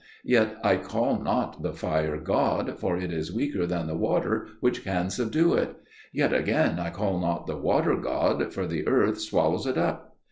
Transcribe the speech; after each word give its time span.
Yet 0.25 0.57
I 0.63 0.77
call 0.77 1.21
not 1.21 1.61
the 1.61 1.73
fire 1.73 2.17
god, 2.19 2.79
for 2.79 2.97
it 2.97 3.13
is 3.13 3.31
weaker 3.31 3.67
than 3.67 3.85
the 3.85 3.95
water 3.95 4.47
which 4.59 4.83
can 4.83 5.11
subdue 5.11 5.53
it. 5.53 5.75
Yet 6.11 6.33
again 6.33 6.79
I 6.79 6.89
call 6.89 7.19
not 7.19 7.45
the 7.45 7.55
water 7.57 7.95
god, 7.95 8.51
for 8.51 8.65
the 8.65 8.87
earth 8.87 9.21
swallows 9.21 9.67
it 9.67 9.77
up. 9.77 10.15